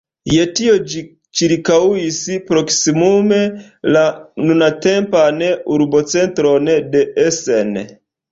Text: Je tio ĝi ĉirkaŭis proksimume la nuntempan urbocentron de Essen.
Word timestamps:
Je 0.33 0.43
tio 0.59 0.75
ĝi 0.91 1.01
ĉirkaŭis 1.39 2.15
proksimume 2.47 3.39
la 3.97 4.03
nuntempan 4.47 5.45
urbocentron 5.77 6.73
de 6.97 7.05
Essen. 7.27 7.79